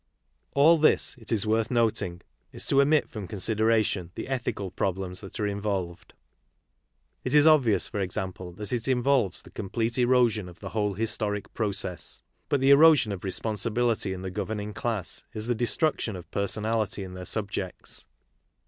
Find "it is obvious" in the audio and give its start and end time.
7.23-7.87